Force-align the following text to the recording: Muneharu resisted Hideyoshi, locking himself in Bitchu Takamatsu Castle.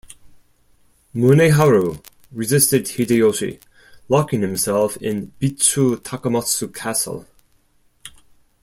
Muneharu 1.13 2.03
resisted 2.31 2.87
Hideyoshi, 2.87 3.59
locking 4.09 4.41
himself 4.41 4.97
in 4.97 5.31
Bitchu 5.39 5.97
Takamatsu 5.97 6.73
Castle. 6.73 7.27